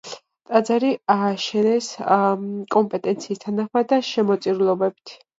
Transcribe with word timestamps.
ტაძარი 0.51 0.87
ააშენეს 1.15 1.89
კომპენსაციის 2.75 3.41
თანხით 3.43 3.85
და 3.93 3.99
შემოწირულობებით. 4.07 5.13